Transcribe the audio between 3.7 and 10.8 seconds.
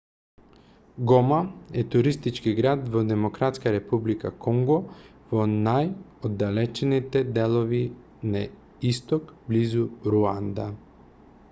република конго во најоддалечените делови на исток близу руанда